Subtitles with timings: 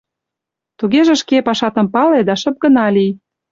[0.77, 3.11] Тугеже шке, пашатым пале да шып гына лий.